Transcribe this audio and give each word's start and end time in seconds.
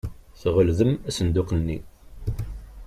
Tɣeldem 0.41 0.93
asenduq-nni. 1.09 1.77